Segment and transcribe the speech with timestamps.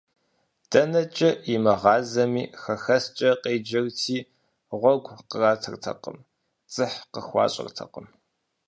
[0.71, 4.17] ДэнэкӀэ имыгъазэми, «хэхэскӀэ» къеджэрти,
[4.79, 6.17] гъуэгу къратыртэкъым,
[6.69, 8.07] дзыхь къыхуащӀыртэкъым.